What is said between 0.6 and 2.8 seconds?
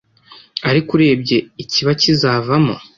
ariko urebye ikiba kizavamo